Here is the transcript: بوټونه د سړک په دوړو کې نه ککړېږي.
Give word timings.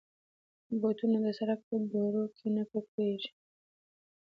بوټونه 0.79 1.17
د 1.25 1.27
سړک 1.37 1.59
په 1.69 1.75
دوړو 1.91 2.23
کې 2.37 2.47
نه 2.55 2.63
ککړېږي. 2.71 3.31